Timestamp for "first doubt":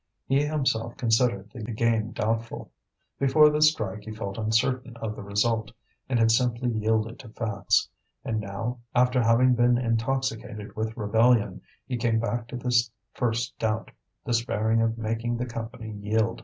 13.13-13.91